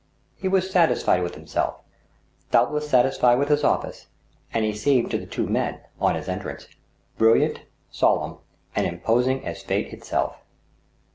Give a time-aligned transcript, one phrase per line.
[0.35, 1.75] He was satisfied with himself,
[2.49, 4.07] doubtless sat isfied with his office,
[4.51, 6.65] and he seemed to the two men, on his entrance,
[7.19, 7.59] brilliant,
[7.91, 8.39] solemn,
[8.75, 10.37] and imposing as Fate itself.